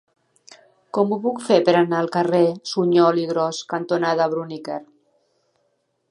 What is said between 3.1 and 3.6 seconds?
i Gros